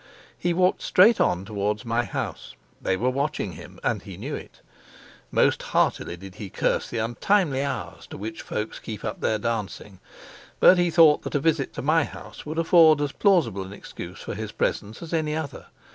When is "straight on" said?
0.81-1.45